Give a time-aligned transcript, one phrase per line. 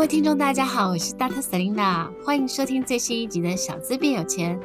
[0.00, 1.42] 各位听众，大家好，我是 Dr.
[1.42, 4.58] Selina，欢迎收听最新一集的《小资变有钱》。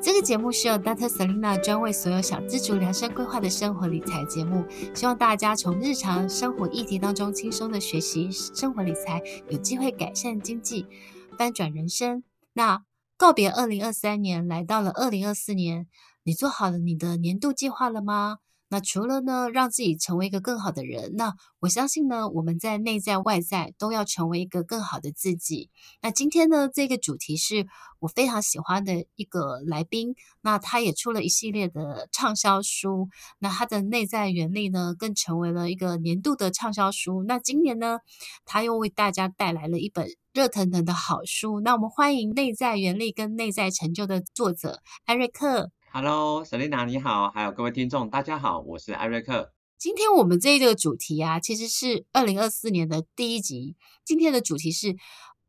[0.00, 1.06] 这个节目是由 Dr.
[1.06, 4.64] Selina 专为所有小资族量身规划的生活理财节目，
[4.94, 9.20] 希望大家从日常生活议题当中轻松的学习生活理财，
[9.50, 10.86] 有机会改善经济，
[11.36, 12.24] 翻转人生。
[12.54, 12.82] 那
[13.18, 15.86] 告别二零二三年，来到了二零二四年，
[16.22, 18.38] 你做好了你的年度计划了吗？
[18.70, 25.70] 那除了呢，让自己成为一个更好的人，那我相信呢，我们在内在外在都要成为一个更好的自己。
[26.02, 27.66] 那今天呢，这个主题是
[27.98, 37.24] 我非常喜欢的一个来宾，那他也出了一系列的畅销书，那他的内在原力呢，更成为了一个年度的畅销书。
[37.24, 38.00] 那今年呢，
[38.44, 41.60] 他又为大家带来了一本热腾腾的好书。
[41.60, 45.70] 那我们欢迎《内在原力跟内在成就》的作者艾瑞克。
[45.90, 49.54] Hello，Selena 你好，还有各位听众，大家好，我是艾瑞克。
[49.78, 53.74] 今天我们这个主题啊，其实是二零二四年的第一集。
[54.04, 54.96] 今天的主题是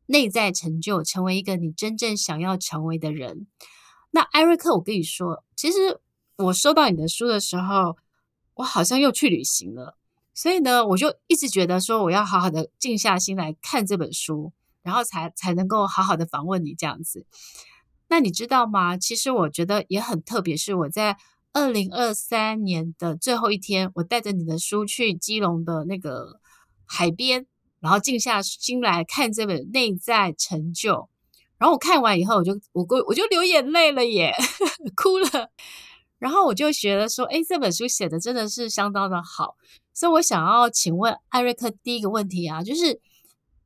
[0.06, 3.46] 内在成就，成为一个你真正想要成为的人。
[4.12, 6.00] 那艾瑞克，我跟你说，其实
[6.36, 7.98] 我收到你的书的时候，
[8.54, 9.98] 我好像又去旅行了，
[10.32, 17.26] 所以呢，我就一直觉得说，我要好好的静下心来看这本书，然后才才能够好好的访问你这样子。
[18.10, 18.96] 那你知道吗？
[18.96, 21.16] 其实我觉得也很特别，是我在
[21.52, 26.40] 二零二三年的最后一天，我带着你的书去基隆的那个
[26.84, 27.46] 海边，
[27.78, 30.94] 然后静下心来看这本《内在成就》，
[31.56, 34.34] 然后我看完以后，我就我我我就流眼泪了耶，
[34.96, 35.50] 哭了。
[36.18, 39.54] 然后我就觉得说，诶，这本书写的真的是相当的好，
[39.94, 43.00] 所以我想要请问艾瑞克第一个问题啊，就是。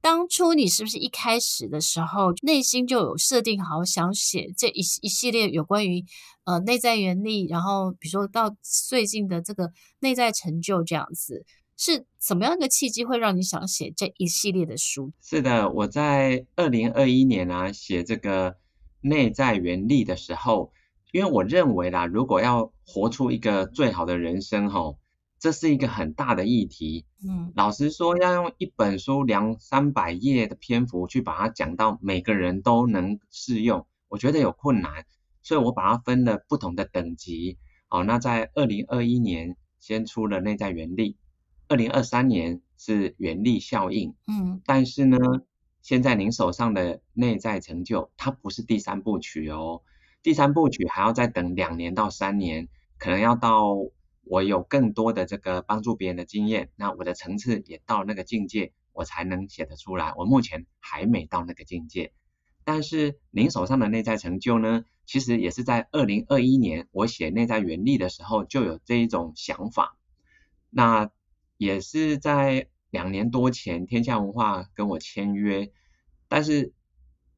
[0.04, 6.04] 当初你是不是一开始的时候内心就有设定好想写这一一系列有关于
[6.44, 11.46] 呃内在原力，然后比如说到最近的这个内在成就这样子，
[11.78, 15.10] 是怎么样一个契机会让你想写这一系列的书？
[15.22, 18.56] 是的，我在二零二一年啊写这个
[19.00, 20.70] 内在原力的时候，
[21.12, 24.98] 因为我认为啦，如果要活出一个最好的人生吼。
[25.44, 35.04] 这是一个很大的议题，嗯，老实说，要用一本书两三百页的篇幅去把它讲到每个人都能适用，我觉得有困难，
[35.42, 37.58] 所以我把它分了不同的等级。
[37.90, 41.18] 哦，那在二零二一年先出了内在原力，
[41.68, 45.18] 二零二三年是原力效应，嗯，但是呢，
[45.82, 49.82] 现在您手上的内在成就，它不是第三部曲哦，
[50.22, 52.66] 第三部曲还要再等两年到三年，
[52.96, 53.76] 可能要到。
[54.26, 60.14] 我有更多的这个帮助别人的经验，那我的层次也到那个境界，我才能写得出来。
[60.16, 62.12] 我目前还没到那个境界，
[62.64, 69.98] 但是您手上的内在成就呢，其实也是在二零二一年我写内在原力的时候就有这一种想法。
[70.70, 71.10] 那
[71.58, 75.70] 也是在两年多前，天下文化跟我签约，
[76.28, 76.72] 但是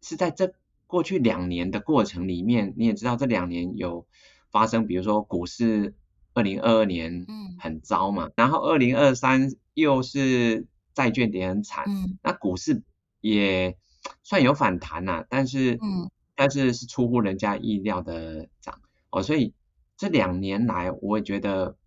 [0.01, 0.55] 是在这
[0.87, 4.07] 过去两年的过程里面，你也知道这两年有
[4.51, 5.95] 发生，比如说股市。
[6.37, 7.27] 二零二二年
[7.59, 12.83] 很糟嘛，嗯、然后二零二三又是债券跌很惨，嗯、那股市
[13.23, 13.79] 也
[14.23, 19.55] 算有反弹呐、啊，但是，嗯、但是是出乎人家意料的涨哦，所以
[19.97, 21.79] 这两年来我也觉得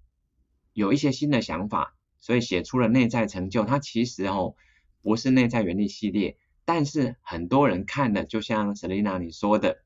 [0.74, 3.66] 有一些新的想法，所以写出了内在成就。
[3.66, 4.56] 它其实哦
[5.04, 9.84] 不是内在原理系列，但是很多人看了，就像 Selina 你说的，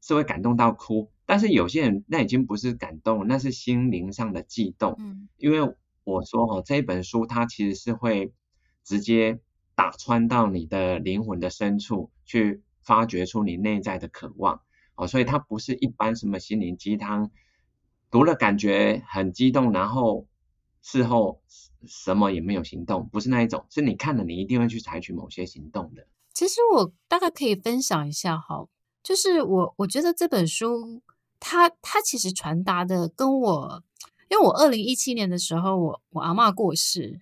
[0.00, 1.10] 是会感动到哭。
[1.26, 4.94] 但是有些人那已经不是感动，那是心灵上的悸动。
[5.00, 8.32] 嗯，因为我说哈，这一本书它其实是会
[8.84, 9.40] 直接
[9.74, 14.60] 打穿到你的灵魂的深处，去发掘出你内在的渴望。
[14.94, 17.32] 哦，所以它不是一般什么心灵鸡汤，
[18.08, 20.28] 读了感觉很激动，然后
[20.80, 21.42] 事后
[21.84, 26.06] 什么也没有行动，不是那一种，是你看了你一定会去采取某些行动的。
[26.32, 28.68] 其实我大概可以分享一下哈，
[29.02, 31.02] 就是我我觉得这本书。
[31.38, 33.82] 他他其实传达的跟我，
[34.30, 37.20] 因为我二零一七年的时候，我我阿嬷过世，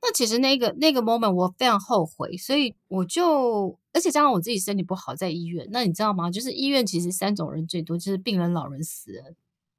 [0.00, 6.30] 那其实那个那个 moment 我非常后悔，所以我就，而且加上我自己身体不好，在医院，那你知道吗？
[6.30, 9.36] 就是医院其实三种人最多，就是病人、老人、死人，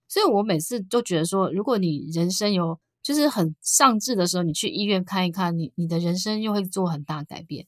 [0.07, 7.65] 所以我每次都觉得说，如果你人生有就是很丧志的时候，你去医院看一看，你你的人生又会做很大改变。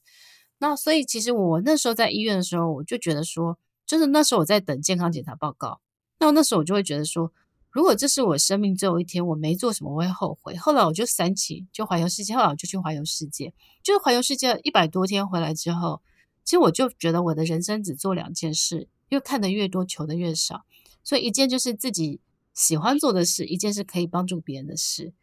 [0.60, 3.57] 那所以其实我那时候在医院的时候，我就觉得说，
[3.88, 5.80] 就是那时候我在等健康检查报告。
[6.19, 7.31] 那那时候我就会觉得说，
[7.71, 10.56] 如果这是我生命最后一天，我没做什么，我会后悔。
[10.57, 16.01] 后来我就三起就环游世界，后来我就去环游世界，就是环游世界一百多天回来之后，
[16.44, 20.66] 其实我就觉得我的人生只做两件事，因为看得越多，求得越少。
[21.04, 22.19] 所以一件就是自己
[22.54, 25.13] 喜欢做的事，一件是可以帮助别人的事。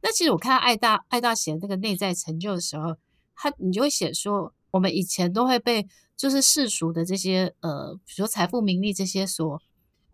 [0.00, 2.96] 那其实我看到爱大爱大写的那个内在成就的时候，
[3.34, 9.60] 他你就会写说，我们以前都会被就是世俗的这些呃，比如说财富、名利这些所，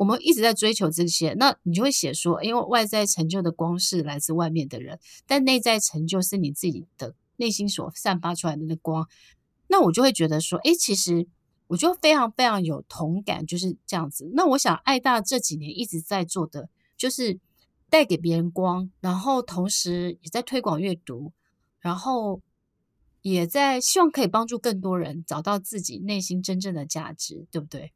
[0.02, 1.32] 我们一直在追求这些。
[1.34, 9.08] 那你就会写说，因为外在成就的光是来自外面的人，但内在成就是你自己的内心所散发出来的那光。
[9.69, 11.28] 那我就会觉得说，诶，其实
[11.69, 14.28] 我就非常非常有同感，就是这样子。
[14.34, 17.38] 那我想，爱大这几年一直在做的，就是
[17.88, 21.32] 带给别人光，然后同时也在推广阅读，
[21.78, 22.40] 然后
[23.20, 27.93] 也在希望可以帮助更多人找到自己内心真正的价值，对不对？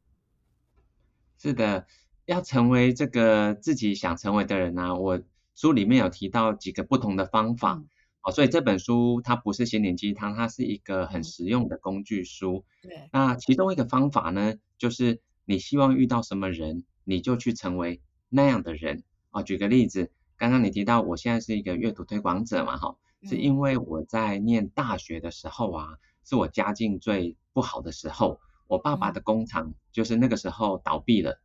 [1.37, 1.85] 是的，
[2.25, 5.21] 要成为这个自己想成为的人呢、啊，我
[5.55, 7.73] 书里面有提到几个不同的方法。
[7.73, 7.87] 嗯
[8.33, 12.65] 所以这本书它不是心灵鸡汤，它是一个很实用的工具书。
[12.81, 19.05] 对，那其中一个方法呢，就是你希望遇到什么人，你就去成为那样的人。
[19.29, 25.87] 啊，举个例子，刚刚你提到我现在是一个阅读推广者嘛，哈，是因为我在念大学的时候啊，
[26.25, 31.41] 是我家境最不好的时候，我爸爸的工厂就是那个时候倒闭了，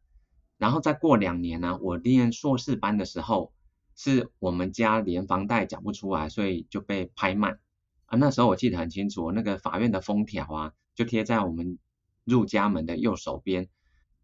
[0.59, 3.53] 然后再过两年呢，我念硕士班的时候。
[3.95, 7.59] 是我们家连房贷缴不出来，所以就被拍卖
[8.07, 8.17] 啊。
[8.17, 11.79] 那时候我记得很清楚，那个法院的封条啊，就贴在我们
[12.25, 13.69] 入家门的右手边。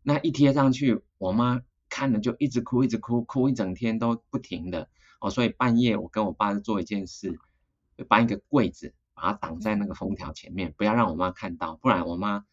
[0.02, 1.60] 那一贴上去，我妈
[1.90, 4.88] 看了就一直哭，一直哭，哭一整天都不停的
[5.20, 5.28] 哦。
[5.28, 7.38] 所以半夜我跟我爸做一件事，
[8.08, 12.46] 搬一个柜子，把它挡在那个封条前面，不要让我妈看到，不然我妈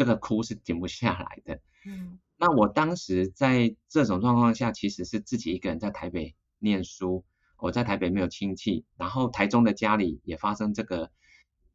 [0.00, 1.60] 这个哭是停不下来的。
[1.84, 6.34] 嗯，那我当时在这种状况下，其实是自己一个人在台北。
[6.62, 7.22] 念书，
[7.58, 11.10] 我在台北没有亲戚，然后台中的家里也发生这个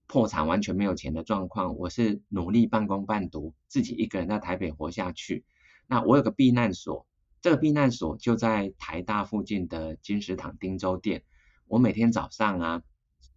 [0.08, 1.76] 破产，完全没有钱的状况。
[1.78, 5.44] 我是努力半工半读，自己一个人在台北活下去。
[5.86, 7.08] 那我有个避难所，
[7.42, 11.24] 这个避难所就在台大附近的金石堂汀州店。
[11.68, 12.82] 我每天早上啊，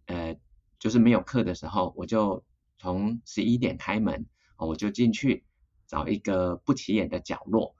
[0.05, 0.35] 呃，
[0.77, 2.43] 就是没有课的时候，我就
[2.77, 4.27] 从十一点开门，
[4.65, 5.43] 我就进去
[5.87, 7.75] 找一个不起眼的角落，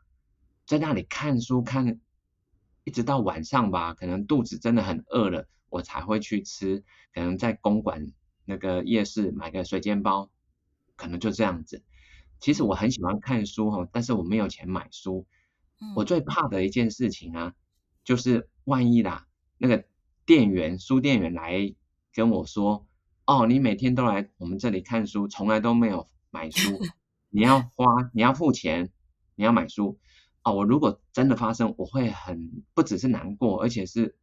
[0.66, 2.00] 在那里看书看。
[2.86, 6.84] 一直到晚上吧，可能肚子真的很饿了，我才会去吃。
[7.14, 8.12] 可能在公馆
[8.46, 10.32] 那个夜市买个水煎包，
[10.96, 11.84] 可能就这样子。
[12.40, 15.28] 其实我很喜欢看书哈，但是我没有钱买书。
[15.96, 17.54] 我最怕的一件事情啊，
[18.04, 19.28] 就是万一啦，
[19.60, 19.86] 那个
[20.26, 21.76] 店员书店员来
[22.12, 22.88] 跟我说
[23.28, 26.80] ：“哦，你每天都来我们这里看书，从来都没有买书，
[27.30, 28.92] 你要花，你要付钱，
[29.36, 30.00] 你要买书。”
[30.42, 34.16] 啊，我如果真的发生，我会很不只是难过，而且是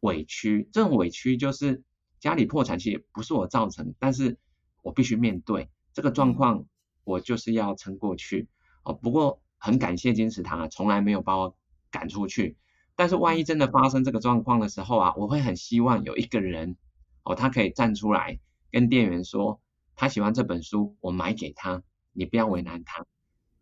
[0.00, 0.66] 委屈。
[0.72, 1.82] 这种委屈就是
[2.20, 4.38] 家里破产，其实不是我造成，但是
[4.82, 6.64] 我必须面对这个状况，
[7.04, 8.48] 我就是要撑过去。
[8.82, 11.54] 哦，不过很感谢金石堂啊，从来没有把我
[11.90, 12.56] 赶出去。
[12.96, 16.76] 但是万一真的发生这个状况的时候啊，我会很希望有一个人
[17.24, 18.40] 哦，他可以站出来
[18.72, 19.60] 跟店员说，
[19.98, 23.04] 他喜欢这本书，我买给他，你不要为难他。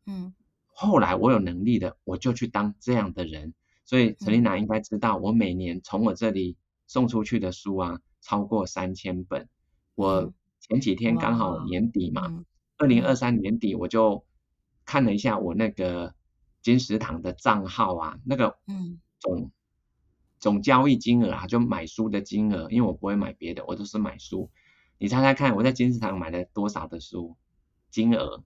[0.04, 0.34] 嗯。
[0.66, 3.54] 后来我有能力的，我就去当这样的人。
[3.86, 9.48] 所以陈丽娜应该知道，我每年从我这里送出去的书啊，超过三千本。
[9.94, 10.30] 我
[10.60, 12.44] 前几天刚好年底嘛，
[12.76, 14.22] 二零二三年底我就
[14.84, 16.14] 看了一下我那个
[16.60, 18.58] 金石堂的账号啊，那个
[19.18, 19.50] 总
[20.38, 24.50] 总交易金额啊，就买书的金额，因为我不会买别的，我都是买书。
[24.98, 27.36] 你猜猜看，我在金石堂买了多少的书？
[27.90, 28.42] 金额？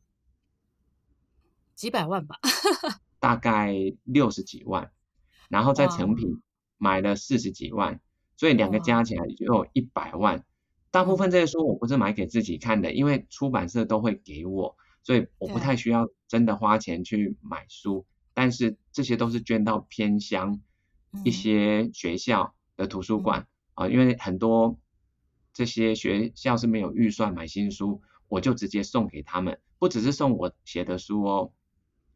[1.75, 2.38] 几百万吧，
[3.19, 4.90] 大概六十几万，
[5.49, 6.42] 然后在成品
[6.76, 8.00] 买了四十几万，
[8.37, 10.45] 所以两个加起来就有一百万。
[10.90, 18.04] 大部分这些书我不是买给自己看的，因为出版社都会给我，所以我不太需要真的花钱去买书。
[18.35, 20.61] 但是这些都是捐到偏乡
[21.25, 24.78] 一些学校的图书馆啊，因为很多
[25.52, 31.52] 这些学校是没有预算买新书，我就直接送给他们，不只是送我写的书哦。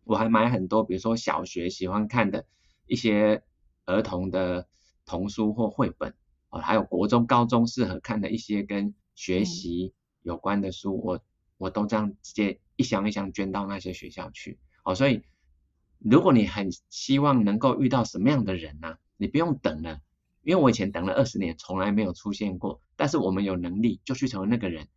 [0.04, 2.44] 我还买很多，比如说小学喜欢看的
[2.86, 3.42] 一些
[3.86, 4.68] 儿童的
[5.06, 6.14] 童书或绘本，
[6.50, 11.20] 哦，还有国中、高中适合看的一些跟学习有关的书，我
[11.56, 14.58] 我都这样直接一箱一箱捐到那些学校去。
[14.84, 15.22] 哦，所以
[15.98, 18.98] 如果你很希望能够遇到什么样的人呢？
[19.16, 20.00] 你不用等了，
[20.44, 22.80] 因为我以前等了二十年，从来没有出现过。
[22.96, 24.88] 但是我们有能力就去成为那个人，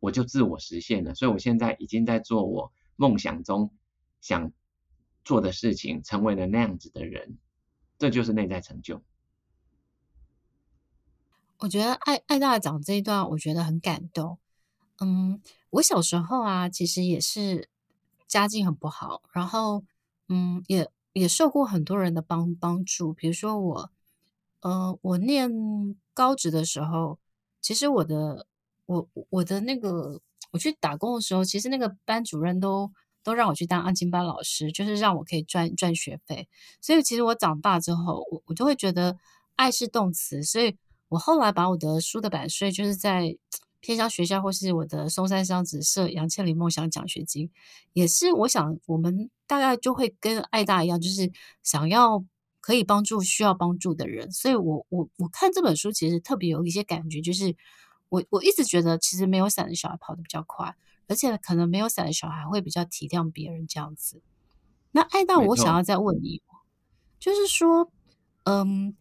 [0.00, 1.14] 我就自我实现了。
[1.14, 3.72] 所以我现在已经在做我梦想中。
[4.22, 4.52] 想
[5.24, 7.38] 做的事情，成为了那样子的人，
[7.98, 9.02] 这就是内在成就。
[11.58, 14.38] 我觉得艾艾大讲这一段，我觉得很感动。
[15.00, 17.68] 嗯，我小时候啊，其实也是
[18.28, 19.82] 家境很不好，然后
[20.28, 23.12] 嗯，也也受过很多人的帮帮助。
[23.12, 23.90] 比如说我，
[24.62, 25.50] 呃，我念
[26.14, 27.18] 高职的时候，
[27.60, 28.46] 其实我的
[28.86, 30.20] 我我的那个
[30.52, 32.90] 我去打工的时候，其实那个班主任都
[33.24, 36.48] 都让我去当安亲班老师，就是让我可以赚赚学费。
[36.80, 39.16] 所以其实我长大之后，我我就会觉得
[39.56, 40.76] 爱是动词，所以
[41.08, 43.36] 我后来把我的书的版税就是在
[43.80, 47.50] 偏乡学校或是我的松山乡子设杨倩玲梦想奖学金，
[47.94, 51.32] 也是我想我们大概就会跟爱大一样，就是
[51.64, 52.24] 想要。
[52.62, 57.56] 可以帮助需要帮助的人，所以我我我看这本书其实特别有一些感觉，就是
[58.08, 60.76] 我我一直觉得其实没有伞的小孩跑得比较快，
[61.08, 64.22] 而且可能没有伞的小孩会比较体谅别人这样子。
[64.92, 66.40] 那爱到，我想要再问你，
[67.18, 67.90] 就是说，
[68.44, 68.94] 嗯，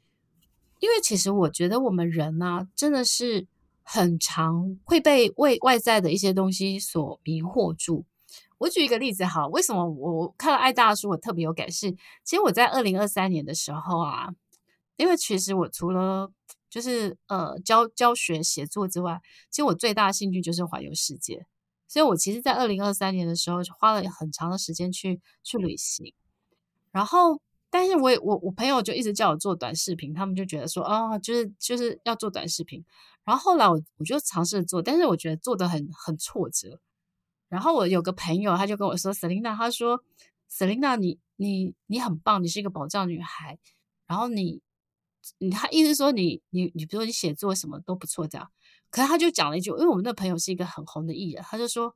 [0.80, 3.46] 因为其实我觉得我们人呢、啊，真的是
[3.84, 8.06] 很常会被外外在的一些东西所迷惑住。
[8.62, 11.72] 我举一个例子哈，为什么我看了爱大叔，我特别有感？
[11.72, 11.92] 是
[12.24, 14.30] 其实我在二零二三年的时候啊，
[14.98, 16.32] 因为其实我除了
[16.70, 21.48] 就是呃教教学写作之外，其实我最大的兴趣就是环游世界。
[21.88, 26.14] 所以我其实，在二零二三年的时候，花了很长的时间去去旅行。
[26.92, 27.42] 然后，
[27.72, 32.86] 但是我我我朋友就一直叫我做短视频，他们就觉得说啊、哦，就是就是要做短视频。
[33.26, 36.80] 然后后来我我就尝试做，但是我觉得做得很很挫折。
[37.52, 40.02] 然后我有个朋友，他就跟我说：“Selina，他说
[40.50, 43.60] ，Selina，你你你很棒，你是一个宝藏女孩。
[44.08, 44.62] 然后你，
[45.38, 48.50] 你他意思说你你你，比如说你写作什么都不错，这样。
[48.90, 51.94] 可是他就讲了一句，因为我们那朋友是一个很红的艺人，他就说，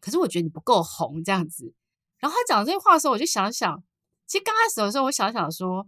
[0.00, 1.72] 可是我觉得你不够红这样子。
[2.18, 3.84] 然后他讲这句话的时候，我就想想，
[4.26, 5.86] 其实刚开始的时候，我想想说，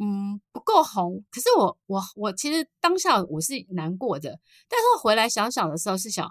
[0.00, 1.24] 嗯，不够红。
[1.30, 4.38] 可是我我我其实当下我是难过的，
[4.68, 6.30] 但是回来想想的时候是想。”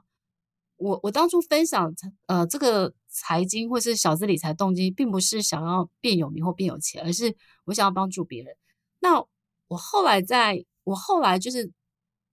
[0.81, 1.93] 我我当初分享
[2.25, 7.35] 呃这个财经或是小资理财动机，并不是想要变有名或变有钱，而是
[7.65, 8.55] 我想要帮助别人。
[8.99, 9.23] 那
[9.67, 11.71] 我后来在我后来就是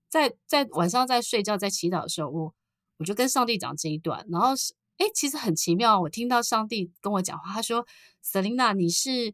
[0.09, 2.55] 在在晚上在睡觉在祈祷的时候，我
[2.97, 7.85] 我就跟上帝讲这一段，然后是哎其实很奇妙，我听到上帝跟我讲话，他说
[8.25, 9.31] ：“Selina，你是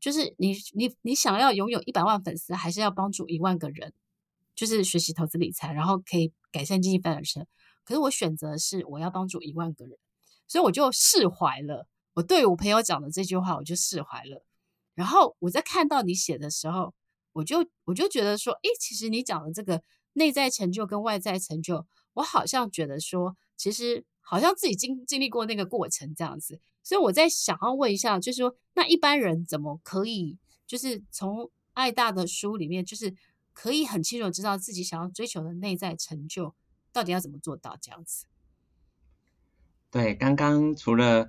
[0.00, 3.92] 就是你你你想要拥有一百万粉丝，还是要帮助一万个人，
[4.54, 7.46] 就是学习投资理财，然后可以改善经济发展成。”
[7.84, 9.98] 可是我选择是我要帮助一万个人，
[10.48, 11.86] 所以我就释怀了。
[12.14, 14.44] 我对我朋友讲的这句话，我就释怀了。
[14.94, 16.94] 然后我在看到你写的时候，
[17.32, 26.60] 我就我就觉得说，诶，其实你讲的这个内在成就跟外在成就，我好像觉得说，其实好像自己经经历过那个过程这样子。
[26.84, 33.12] 所以我在想要问一下，就是说，那一般人怎么可以，就是从爱大的书里面，就是
[33.52, 36.54] 可以很清楚知道自己想要追求的内在成就？
[36.94, 38.24] 到底要怎么做到这样子？
[39.90, 41.28] 对，刚刚除了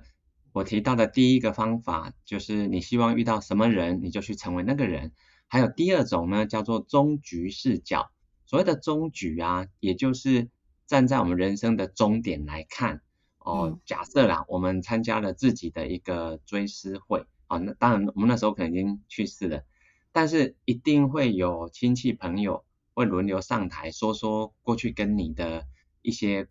[0.52, 5.12] 我提到的第一个方法，就是你希望遇到什么人，你就去成为那个人。
[5.48, 8.10] 还有第二种呢，叫做终局视角。
[8.44, 10.48] 所谓的终局啊，也就是
[10.86, 13.02] 站在我们人生的终点来看。
[13.38, 19.64] 哦，嗯、假设啦，我们参加了自己的一个追思会，哦，那当然我们那时候可能已经去世了，
[20.12, 22.64] 但是一定会有亲戚朋友。
[22.96, 25.66] 会轮流上台说说过去跟你的
[26.00, 26.48] 一些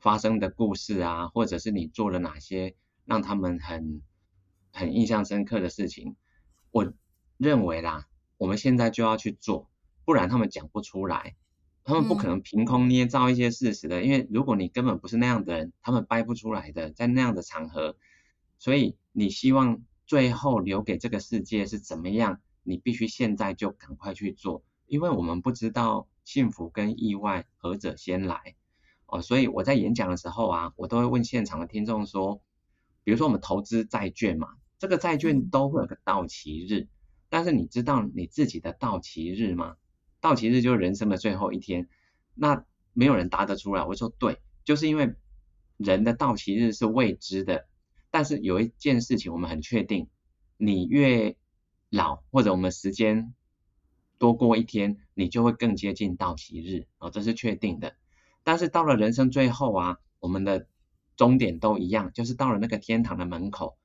[0.00, 4.02] 发生的故事啊，或者是你做了哪些让他们很
[4.72, 6.16] 很印象深刻的事情。
[6.72, 6.92] 我
[7.36, 8.08] 认为啦，
[8.38, 9.70] 我们现在就要去做，
[10.04, 11.36] 不然他们讲不出来，
[11.84, 14.00] 他们不可能凭空捏造一些事实的。
[14.00, 17.96] 嗯、因为如果你根本不是那样的人，他们掰不出来的，在那样的场合。
[18.58, 22.40] 所以你希望最后留给这个世界是怎么样？
[22.64, 24.64] 你必须现在就赶快去做。
[24.88, 28.56] 因为我们不知道幸福跟意外何者先来
[29.06, 32.42] 哦，所以我在演讲的时候啊，我都会问现场的听众说，
[33.04, 36.88] 比如说我们投资债券嘛，这个债券都会有个到期日，
[37.28, 39.76] 但是你知道你自己的到期日吗？
[40.20, 41.88] 到期日就是人生的最后一天，
[42.34, 43.84] 那没有人答得出来。
[43.84, 45.14] 我说对，就是因为
[45.76, 47.68] 人的到期日是未知的，
[48.10, 50.08] 但是有一件事情我们很确定，
[50.56, 51.36] 你越
[51.90, 53.34] 老或者我们时间。
[54.18, 57.94] 多过一天，你就会更接近到期日哦，这是确定的。
[58.42, 60.66] 但是到了人生最后啊，我们的
[61.16, 63.78] 终点都一样，就是到了那个天堂的门口，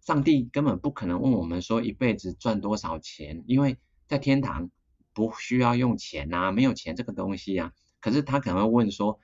[0.00, 4.70] 上帝根本不可能问我们说一辈子赚多少钱，因为在天堂
[5.12, 7.72] 不需要用钱啊，没有钱这个东西啊。
[8.00, 9.20] 可是他可能会问说，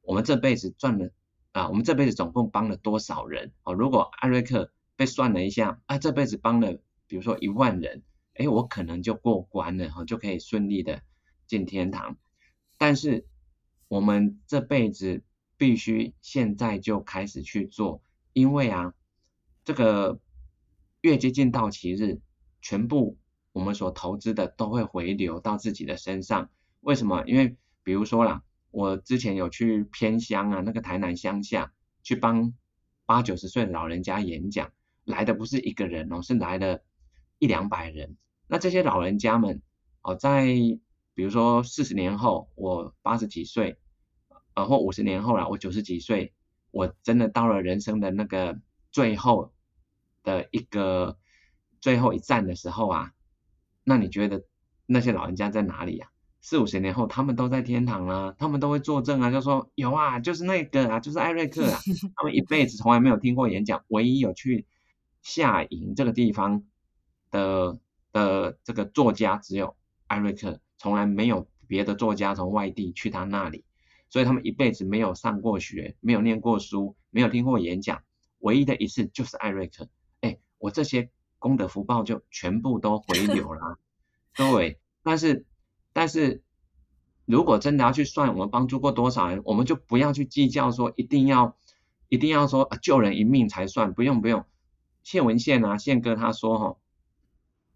[0.00, 1.10] 我们这辈子赚了
[1.52, 3.52] 啊，我们这辈子总共帮了多少人？
[3.64, 6.72] 哦，如果艾瑞克被算了一下，啊，这辈子帮了，
[7.06, 8.02] 比如说一万人。
[8.34, 11.02] 哎，我可能就过关了哈，就可以顺利的
[11.46, 12.16] 进天堂。
[12.78, 13.26] 但是
[13.88, 15.22] 我们这辈子
[15.56, 18.92] 必须现在就开始去做，因为啊，
[19.64, 20.18] 这个
[21.00, 22.20] 越接近到期日，
[22.60, 23.16] 全部
[23.52, 26.50] 我们所投资的都会回流到自己的身上。
[26.80, 27.22] 为什么？
[27.26, 31.72] 因为比如说啦，我之前有去偏乡啊，那个台南乡下
[32.02, 32.52] 去帮
[33.06, 34.72] 八九十岁老人家演讲，
[35.04, 36.82] 来的不是一个人哦，是来了
[37.44, 38.16] 一两百人。
[38.46, 39.60] 那这些老人家们
[40.00, 40.46] 哦，在
[41.14, 43.78] 比如说四十年后，我八十几岁，
[44.54, 46.32] 呃，或五十年后啦，我九十几岁，
[46.70, 48.58] 我真的到了人生的那个
[48.90, 49.52] 最后
[50.22, 51.18] 的一个
[51.82, 53.12] 最后一站的时候啊，
[53.84, 54.46] 那你觉得
[54.86, 56.08] 那些老人家在哪里呀？
[56.40, 61.78] 四五十年后，他们都在天堂啊，他们都会作证啊，就说有啊，就是那个啊，就是艾瑞克啊，
[62.16, 64.66] 他们一辈子从来没有听过演讲，唯一有去
[65.22, 66.62] 夏营这个地方
[67.34, 67.78] 的
[68.12, 69.76] 的这个作家只有
[70.06, 73.64] 艾瑞克，从来没有别的作家从外地去他那里，
[74.08, 78.02] 所以他们一辈子没有上过学，没有念过书，没有听过演讲，
[78.38, 79.88] 唯一的一次就是艾瑞克，
[80.20, 81.10] 哎，我这些
[81.40, 83.78] 功德福报就全部都回流了，
[84.34, 85.44] 对，但是。
[85.96, 86.42] 但是，
[87.24, 91.56] 如果真的要去算我们帮助过多少人，我们就不要去计较说一定要，
[92.08, 94.44] 一定要说救人一命才算，不用不用。
[95.04, 96.76] 谢文宪啊，宪哥他说哈，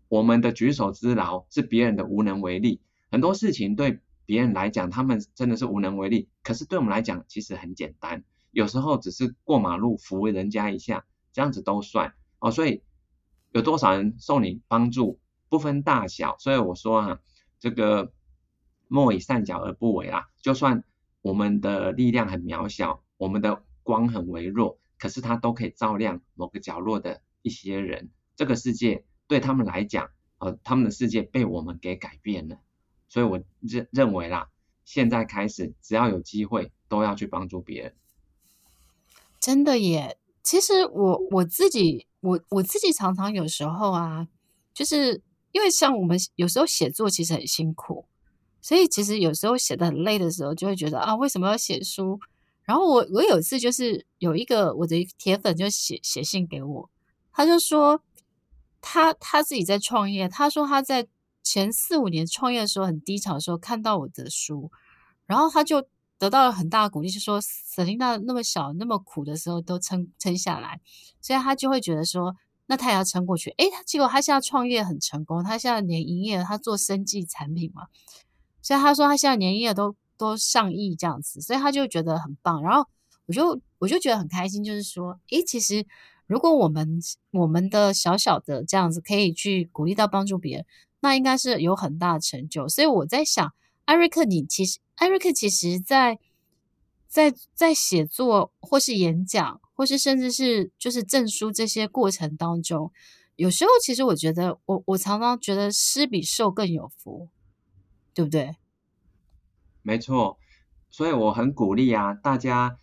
[0.09, 12.51] 我们的举手之劳是别人的无能为力，很多事情对别人来讲他们真的是无能为力，可是对我们来讲其实很简单，有时候只是过马路扶人家一下，这样子都算哦。
[12.51, 12.83] 所以
[13.53, 17.21] 有多少人受你帮助，不分大小，所以我说啊。
[17.61, 18.13] 这个
[18.87, 20.29] 莫以善小而不为啊！
[20.41, 20.85] 就算
[21.23, 28.11] 我们的力量很渺小，我们的光很微弱，可是它都可以照亮某个角落的一些人。
[28.37, 32.59] 这个世界对他们来讲，呃，他们的世界被我们给改变了。
[33.09, 34.49] 所以我认认为啦，
[34.85, 37.95] 现在开始，只要有机会，都要去帮助别人。
[39.39, 40.19] 真的耶！
[40.43, 44.27] 其实我我自己，我我自己常常有时候啊，
[44.75, 45.23] 就是。
[45.51, 48.05] 因为像我们有时候写作其实很辛苦，
[48.61, 52.21] 所以其实有时候写得很累的时候，就会觉得啊，为什么要写书？
[52.65, 56.91] 然后我我有一次就是有一个我的铁粉就写写信给我，
[57.33, 58.03] 他就说
[58.81, 61.07] 他他自己在创业，他说他在
[61.43, 64.71] 前四五年创业的时候很低潮的时候看到我的书，
[65.27, 65.87] 然后他就
[66.19, 70.81] 得到了很大的鼓励，就说 Selena 那么小那么苦的时候都撑撑下来，
[71.21, 72.37] 所以他就会觉得说。
[72.71, 77.87] 那他也要撑过去，诶，他结果他现在创业很成功，他现在年营业，他做生技产品嘛，
[78.61, 82.63] 所以他说他现在年营业都都上亿这样子，所以他就觉得很棒。
[82.63, 82.87] 然后
[83.25, 85.87] 我就我就觉得很开心，就是说，诶，其实
[86.29, 87.01] 如果我们
[87.33, 90.67] 我们的小小的这样子可以去鼓励到帮助别人，
[91.01, 92.69] 那应该是有很大的成就。
[92.69, 93.53] 所以我在想，
[93.87, 96.21] 艾瑞克，你其实艾瑞克其实在
[97.09, 99.61] 在在写作或是演讲。
[99.79, 102.91] 或是甚至是就是证书这些过程当中，
[103.37, 107.29] 有时候其实我觉得我我常常觉得施比受更有福，
[108.13, 108.57] 对不对？
[109.83, 110.37] 没错，
[110.91, 112.77] 所以我很鼓励啊，大家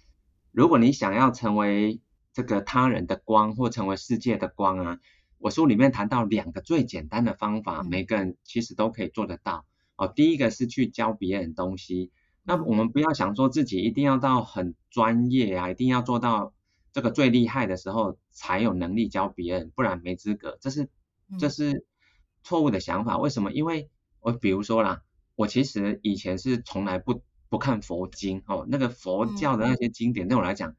[0.54, 2.00] 如果你想要成为
[2.36, 5.00] 这个他人的光或成为世界的光啊，
[5.40, 10.08] 我书里面谈到两个最简单的方法，嗯、每个人其实都可以做得到哦。
[10.08, 12.12] 第一个是去教别人东西，
[12.44, 16.54] 那我们不要想说自己一定要到很专业啊，一定要做到。
[16.96, 20.58] 这个最厉害的时候才有能力教别人，不然没资格。
[20.62, 20.88] 这是
[21.38, 21.86] 这是
[22.42, 23.18] 错误的想法。
[23.18, 23.52] 为什么？
[23.52, 23.90] 因为
[24.22, 25.02] 我比如说啦，
[25.36, 30.74] 我其实以前是从来不不看佛经哦，那个佛教的那些经典对我来讲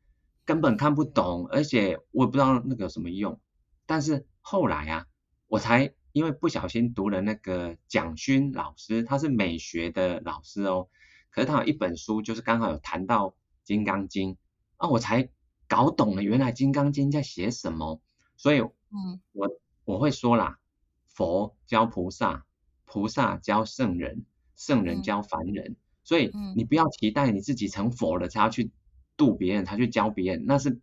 [0.47, 3.39] 根本看不懂，而且我也不知道那个有什么用。
[3.85, 5.07] 但是后来啊，
[5.49, 10.89] 我才因为不小心读了那个蒋勋老师，他是美学的老师哦，
[11.31, 13.29] 可是他有一本书就是刚好有谈到
[13.65, 14.33] 《金刚经》
[14.79, 15.29] 啊，我才。
[15.69, 18.01] 搞懂了，原来《金刚经》在写什么，
[18.37, 19.51] 所以，嗯，我
[19.85, 20.61] 我会说啦，
[21.09, 22.47] 佛教菩萨，
[22.85, 28.71] 菩萨教圣人，圣人教凡人，嗯、所以你不要期待你自己成佛了才要去
[29.17, 30.81] 度别人，他去教别人，那是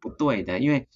[0.00, 0.88] 不对的，因为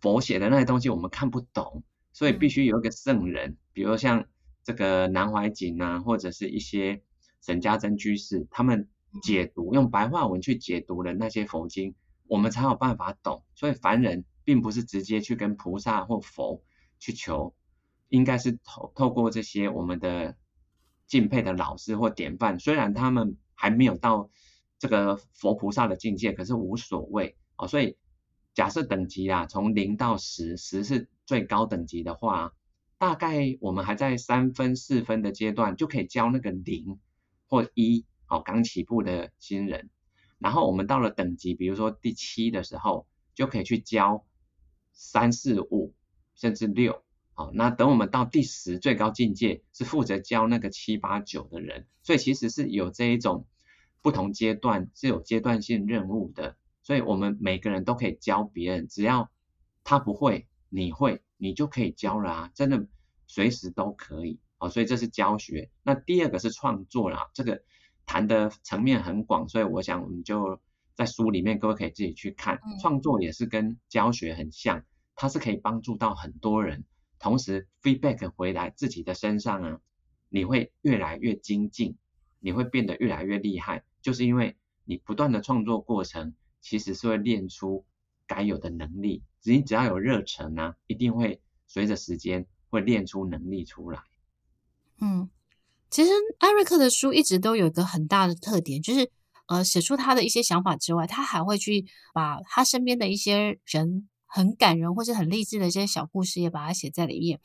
[0.00, 1.82] 佛写的那些东西我们看不懂，
[2.12, 4.26] 所以必须有一个圣人，比如像
[4.64, 7.02] 这个南怀瑾啊，或者是一些
[7.40, 8.88] 沈家珍居士，他们
[9.22, 11.94] 解读用白话文去解读了那些佛经。
[12.28, 16.62] 我们才有办法懂，所以凡人并不是直接去跟菩萨或佛
[16.98, 17.54] 去求，
[18.08, 20.34] 应该是透透过这些我们的
[21.06, 24.30] 敬佩的老师或典范，虽然他们还没有到
[24.82, 27.68] 这个佛菩萨的境界，可是无所谓哦。
[27.68, 27.96] 所以
[28.52, 32.52] 假设等级啊，从零到十，十是最高等级的话，
[32.98, 36.98] 大概我们还在三分四分的阶段，就可以教那个零
[37.46, 39.88] 或一哦，刚起步的新人。
[40.40, 44.26] 然后我们到了等级，比如说第七的时候，就可以去教
[44.92, 45.94] 三四五
[46.34, 53.46] 甚至六，好，那等我们到第十最高境界，是负责教那个七八九的人，所以其实是有这一种
[54.02, 59.30] 不同阶段是有阶段性任务的，所以我们每个人都可以教别人，只要
[59.84, 62.86] 他不会，你会，你就可以教了啊，真的
[63.28, 64.68] 随时都可以哦。
[64.68, 65.70] 所以这是教学。
[65.84, 67.62] 那第二个是创作啦，这个
[68.04, 70.60] 谈的层面很广，所以我想我们就
[70.94, 74.84] 在书里面各位可以自己去看，创作也是跟教学很像，
[75.14, 76.84] 它是可以帮助到很多人，
[77.20, 79.80] 同时 feedback 回来自己的身上啊，
[80.28, 81.96] 你会越来越精进，
[82.40, 83.84] 你会变得越来越厉害。
[84.02, 87.86] 就是因为你不断的创作过程，其实是会练出
[88.26, 89.22] 该有的能力。
[89.44, 94.02] 你只要有热忱呢、啊，一定会随着时间会练出能力出来。
[95.00, 95.30] 嗯，
[95.88, 99.10] 其实艾瑞克的书一直都有一个很大的特点，就是
[99.46, 107.40] 呃，写出他的一些想法之外，他还会去把他身边的一些人很感人或是很励志的一些小故事也把它写在里面。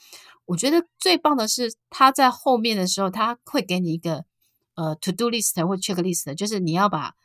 [0.45, 4.25] 我觉得最棒的是他在后面的时候，他会给你一个。
[4.77, 7.15] 呃，to do list 或 check list，就是你要把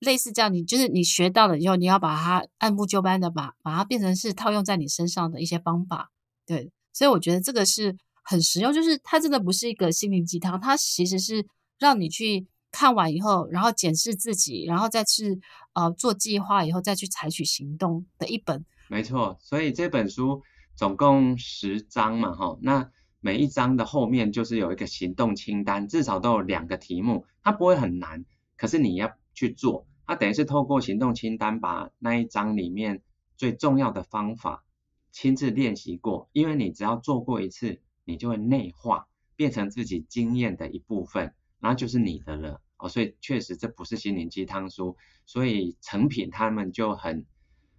[0.00, 6.10] 类似这样，你就是你学到了以后，你要把它按部就班的把把它变成是套用在你身上的一些方法。
[6.46, 11.46] 对，所以我觉得这个是很实用，就是它真的不是一个心灵鸡汤，它其实是
[11.78, 15.38] 让你去看完以后，然后检视自己，然后再去
[15.74, 18.64] 呃做计划，以后再去采取行动的一本。
[18.88, 20.42] 没错，所以这本书
[20.74, 22.90] 总共十章嘛，哈，那。
[23.24, 33.00] 每一章的后面就是有一个行动清单，至少都有两个题目，它不会很难，可是你要去做，它等于是透过行动清单把那一章里面
[33.38, 34.62] 最重要的方法
[35.10, 42.90] 亲自练习过，因为你只要做过一次，你就会内化，变成自己经验的一部分，然后就是你的了哦。
[42.90, 47.24] 所以确实这不是心灵鸡汤书，所以成品他们就很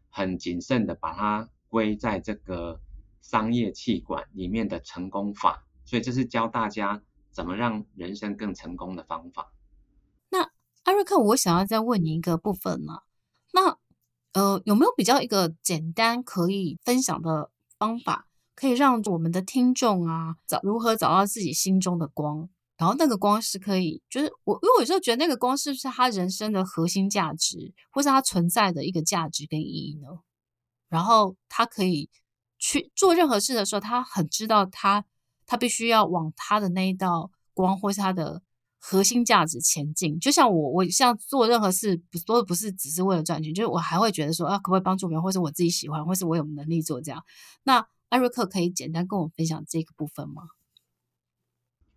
[0.10, 2.82] 很谨慎的把它归在这个。
[3.28, 9.52] 商业气管里面的成功法，所以这是教大家怎么让人生更成功的方法。
[10.30, 10.44] 那
[10.84, 13.00] 艾瑞克，我想要再问你一个部分呢？
[13.52, 13.80] 那
[14.34, 22.48] 呃，有没有比较一个简单可以分享的方法，可以让我们的听众啊找如何找到自己心中的光？
[22.78, 30.20] 然后那个光是可以，就是我，因为我有时候觉得那个光是不是他人生的核心价值，或是他存在的一个价值跟意义呢？
[30.90, 32.08] 然后他可以。
[32.58, 35.06] 去做任何事的时候，他很知道他
[35.46, 38.42] 他必须要往他的那一道光，或是他的
[38.80, 40.20] 核心价值前进。
[40.20, 47.24] 就像我，我像做任何事，不都不是只是为了赚钱，就是我还会觉得说啊，可不可以帮助别人，或是我自己喜欢，或是我有能力做这样。
[47.64, 50.44] 那艾瑞克可以简单跟我分享这个部分吗？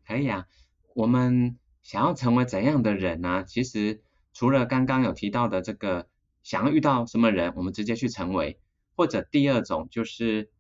[0.07, 0.47] 可以啊，
[0.95, 3.45] 我们想要成为怎样的人呢？
[3.45, 6.09] 其实除了刚刚有提到的这个，
[6.43, 8.61] 想要遇到什么人，我们直接去成为。
[8.99, 10.51] 或者第二种就是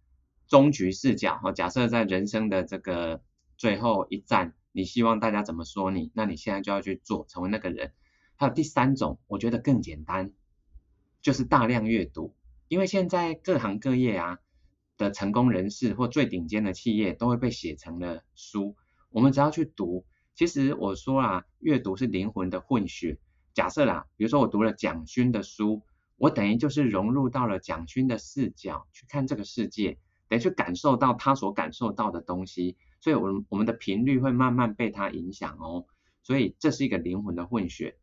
[0.47, 3.21] 终局视角，哈，假设在人生的这个
[3.57, 7.93] 最后一站，你希望大家怎么说你，那你现在就要去做，成为那个人。
[8.37, 10.31] 还有第三种，我觉得更简单，
[11.21, 12.37] 就是大量阅读，
[12.69, 14.39] 因为现在各行各业啊
[14.97, 18.77] 的成功人士或最顶尖的企业都会被写成了书，
[19.11, 20.07] 我们只要去读。
[20.37, 23.19] 其实我说啊，阅读是灵魂的混血。
[23.53, 25.83] 假设啦，比如说我读了蒋勋的书。
[26.19, 35.87] 我等于就是融入到了蒋勋的视角去看这个世界，等于去感受到他所感受到的东西，所以我们我们的频率会慢慢被他影响哦。
[36.25, 37.97] 所以这是一个灵魂的混血，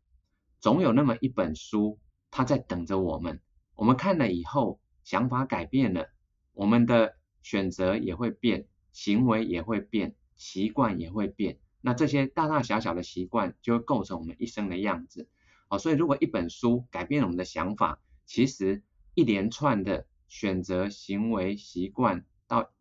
[0.58, 2.00] 总有那么一本书，
[2.30, 3.40] 它在等着我们。
[3.74, 6.08] 我们看了以后，想法改变了，
[6.52, 11.58] 我们的选择也会变，行为也会变，习惯也会变。
[11.82, 15.28] 那这些大大小小的习惯，就会构成我们一生的样子。
[15.68, 18.82] 哦，所以如果一本书改变了我们的想法，其实
[19.14, 22.72] 一连串的选择、行为、习惯到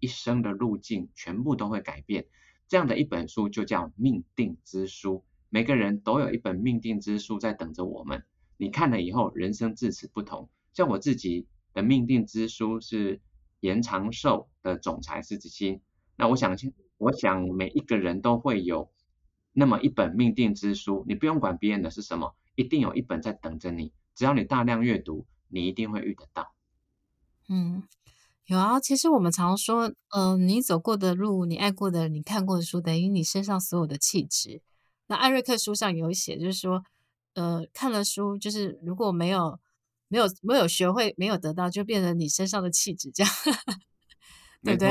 [0.00, 2.26] 一生的路径，全部都会改变。
[2.66, 5.24] 这样的一本书就叫命定之书。
[5.50, 8.24] 每个人都有一本命定之书在等着我们。
[8.56, 10.48] 你看了以后，人生自此不同。
[10.72, 13.20] 像我自己的命定之书是
[13.60, 15.80] 延长寿的总裁狮子心。
[16.16, 16.56] 那我想，
[16.96, 18.90] 我想每一个人都会有
[19.52, 21.04] 那么一本命定之书。
[21.06, 23.92] 你不用管别人的是什么，一定有一本在等着你。
[24.14, 26.54] 只要你大量阅读，你一定会遇得到。
[27.48, 27.82] 嗯，
[28.46, 28.80] 有啊。
[28.80, 34.62] 其实我们常说，嗯、呃，你走过的路，你爱过的，你看过的书，等于你身上所有的气质。
[35.06, 36.82] 那艾瑞克书上有写，就是说，
[37.34, 39.60] 呃，看了书，就是如果没有
[40.08, 43.32] 没有没有学会，没有得到，就变成你身上的气质，这样，
[44.62, 44.90] 对不对？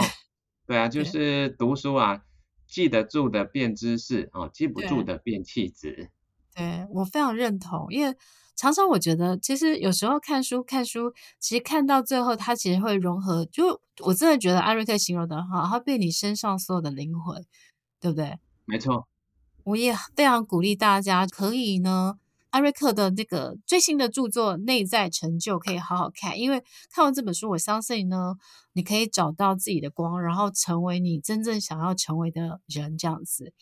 [0.67, 2.23] 对啊，就是读书啊，
[2.67, 6.11] 记得住的变知识哦，记不住的变气质。
[6.53, 8.15] 对，我非常认同，因为
[8.55, 13.45] 常常我觉得，其实有时候看书看书，其实看到最后，它其实会融合。
[13.45, 17.45] 就我真的觉得艾瑞克形容的很好，它被你身上所有的灵魂，
[17.99, 18.37] 对不对？
[18.65, 19.07] 没错。
[19.63, 22.17] 我也非常鼓励大家，可以呢，
[22.49, 28.35] 艾瑞克的那个最新的著作《内在成就》可以好好看，因为看完这本书，我相信呢，
[28.73, 33.53] 你可以找到自己的光，然后成为你真正想要成为的人，这样子。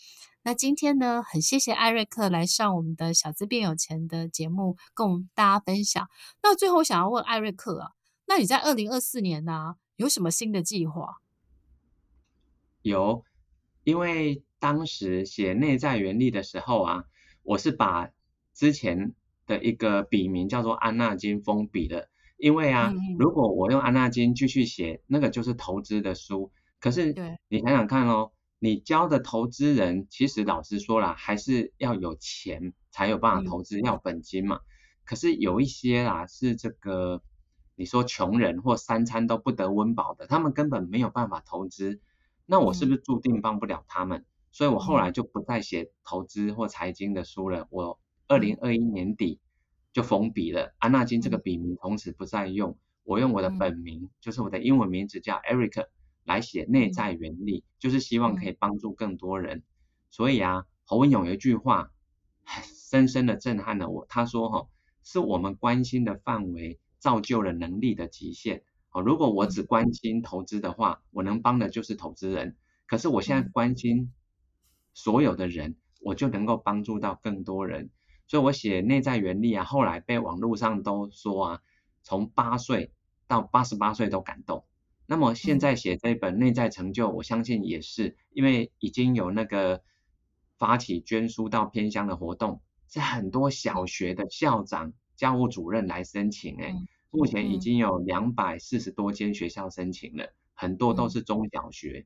[0.44, 6.10] 那今天呢，很谢谢艾瑞克来上我们的小资变有钱的节目，跟我们大家分享。
[6.42, 7.92] 那最后我想要问艾瑞克啊，
[8.26, 11.22] 那你在二零二四年呢、啊，有什么新的计划？
[12.82, 13.24] 有，
[13.84, 17.04] 因为当时写内在原力的时候啊，
[17.44, 18.10] 我是把
[18.56, 19.14] 之前
[19.46, 26.52] 的一个笔名叫做安纳金封笔的，因为啊，嗯、如果我用安纳金继续写，那个就是投资的书。
[26.80, 27.14] 可是，
[27.48, 28.32] 你想想看哦。
[28.64, 34.60] 你教的投资人，其实老实说啦，还是要有钱才有办法投资，要本金嘛。
[35.04, 37.24] 可是有一些啦，是这个
[37.76, 42.00] 你说穷人或三餐都不得温饱的，他们根本没有办法投资。
[42.46, 44.26] 那我是不是注定帮不了他们？
[44.52, 47.66] 所以我后来就不再写投资或财经的书了。
[47.72, 49.40] 我二零二一年底
[49.92, 55.88] 就封笔了，安纳金这个笔名从此不再用，我用我的本名，就是我的英文名字叫 Eric。
[56.24, 59.58] 来写内在原理，就是希望可以帮助更多人。
[59.58, 59.64] 嗯、
[60.10, 61.92] 所以啊，侯文勇有一句话，
[62.90, 64.06] 深深的震撼了我。
[64.08, 64.68] 他说：“哈，
[65.04, 68.64] 是我们关心的范围造就了能力的极限。
[68.92, 72.56] 哦，如果我只关心投资的话，我能帮的就是投资人。
[72.86, 74.12] 可是我现在关心
[74.94, 77.90] 所有的人，我就能够帮助到更多人。
[78.28, 81.62] 所以我写内在原理啊，后来被网络上都说啊，
[82.04, 82.94] 从八岁
[83.28, 84.66] 到八十八岁都感动。”
[85.12, 89.84] 那么现在写这本内在成就，我相信也是因为已经有那个
[90.58, 96.74] 发起捐书到偏乡的活动，是很多小学的校长、教务主任来申请，哎，
[97.10, 102.06] 目前已经有两百四十多间学校申请了，很多都是中小学，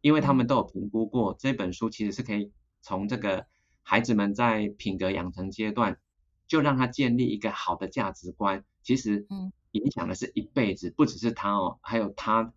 [0.00, 3.44] 因为他们都有评估过这本书其实是可以从这个
[3.82, 5.98] 孩子们在品格养成阶段，
[6.46, 9.52] 就让他建立一个好的价值观，其实，嗯。
[9.78, 12.52] 影响的是一辈子，不只是他哦，还有他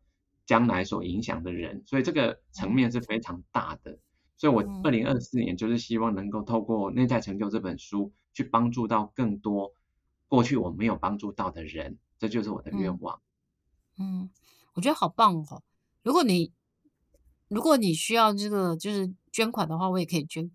[0.45, 3.97] 将来所影响的人，所以这个层面是非常大的。
[4.38, 9.73] 所以我二零二四年就是希望能够透过《内在成就》这本书，去帮助到更多
[10.27, 13.21] 过去我没有帮助到的人，这就是我的愿望。
[13.97, 14.29] 嗯，
[14.73, 15.62] 我觉得好棒哦！
[16.01, 16.51] 如果你
[17.49, 20.49] 如果你需要这个就是捐款的话，我也可以捐。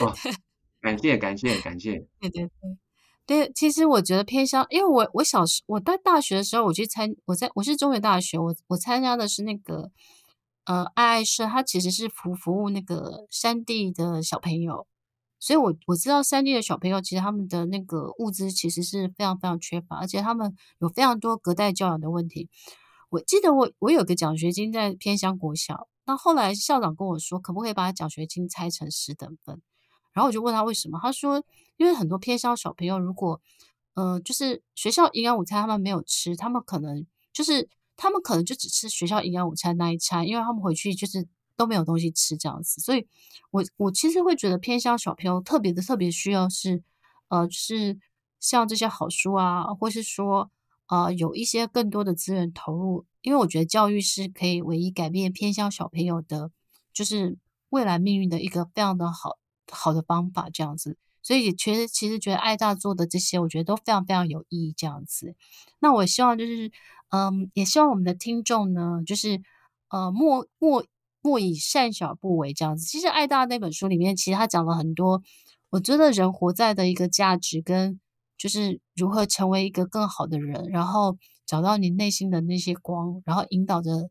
[0.00, 0.12] 哦，
[0.82, 2.06] 感谢感谢感谢。
[2.20, 2.76] 对对对。
[3.30, 9.92] 对，其实我觉得偏乡，因为我我小时我在大学的时候，我去参我在我是中原大学，我我参加的是那个
[10.64, 14.84] 呃爱爱社，它其实是服服务那个山地的小朋友，
[15.38, 22.48] 所以我我知道山地的小朋友其实他们的那个物资其实是非常非常缺乏，而且他们有非常多隔代教养的问题。
[23.10, 29.62] 我记得我我有个奖学金在偏乡国小，那后来校长跟我说，可不可以把奖学金拆成十等分？
[30.12, 31.42] 然后我就问他为什么，他说，
[31.76, 33.40] 因为很多偏乡小朋友，如果
[33.94, 42.80] 呃，就是学校营养午餐他们没有吃，他们可能就是他们可能就只吃学校营养午餐那一餐，因为他们回去就是都没有东西吃这样子。
[42.80, 43.06] 所以
[43.50, 46.82] 我我其实会觉得偏乡小朋友特别的特别需要是
[47.28, 47.98] 呃，就是
[48.38, 50.50] 像这些好书啊，或是说
[50.86, 56.50] 呃有一些更多的资源投入，因为我觉得教育是可以唯一改变偏乡小朋友的，
[56.92, 57.36] 就是
[57.70, 59.39] 未来命运的一个非常的好。
[59.70, 65.34] 好的方法这样子，所以其实其实觉得爱大做的这些，我觉得都非常非常有意义这样子。
[65.78, 66.70] 那我希望就是，
[67.10, 69.40] 嗯，也希望我们的听众呢，就是
[69.88, 70.84] 呃，莫莫
[71.22, 72.84] 莫以善小不为这样子。
[72.84, 75.22] 其实爱大那本书里面，其实他讲了很多，
[75.70, 78.00] 我觉得人活在的一个价值跟
[78.38, 84.10] 就是如何成为一个更好的人，然后找到你内心的那些光，然后引导着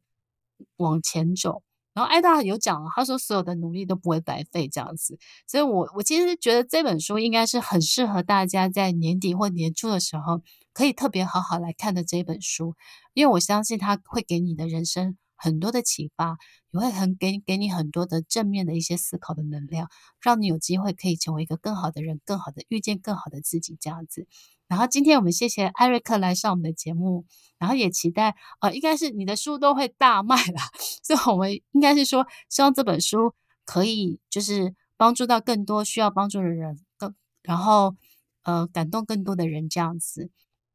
[0.78, 1.64] 往前走。
[1.94, 10.42] 然后艾达有讲，他说所有的努力都不会白费这样子，所以我我其实觉得这本书应该是很适合大家在年底或年初的时候
[10.74, 12.76] 可以特别好好来看的这本书，
[13.14, 16.38] 因为我相信它会给你的人生很多的启发，
[16.72, 19.90] 也会很给给你很多的正面的一些思考的能量，
[20.22, 24.28] 让你有机会可以成为一个更好的人，更好的遇见更好的自己这样子。
[24.68, 27.26] 然后今天我们谢谢艾瑞克来上我们的节目，
[27.58, 30.70] 然后也期待呃，应该是你的书都会大卖啦，
[31.02, 33.34] 所以我们应该是说希望这本书
[33.66, 37.96] 可以就是帮助到更多需要帮助的人，更然后
[38.44, 40.30] 呃感动更多的人这样子，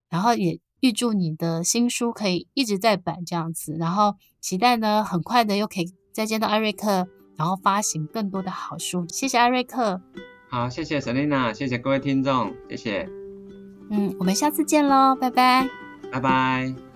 [0.08, 9.98] 然后也预祝你的新书可以一直在版这样子，然后期待呢很快的又可以再见到艾瑞克，然后发行更多的好书，谢谢艾瑞克，
[10.50, 13.08] 好，谢谢 Selina，谢谢各位听众，谢谢。
[13.90, 15.66] 嗯，我们下次见喽，拜拜，
[16.12, 16.93] 拜拜。